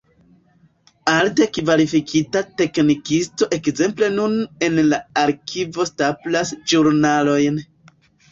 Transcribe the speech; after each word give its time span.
Alte 1.15 1.45
kvalifikita 1.57 2.41
teknikisto 2.61 3.49
ekzemple 3.59 4.09
nun 4.15 4.33
en 4.69 4.81
la 4.93 5.01
arkivo 5.25 5.85
staplas 5.93 6.55
ĵurnalojn. 6.73 7.61